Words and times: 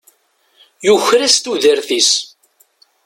Yuker-as 0.87 1.35
tudert-is. 1.37 2.11